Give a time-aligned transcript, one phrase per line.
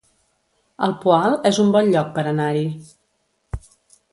[0.87, 2.65] El Poal es un bon lloc per anar-hi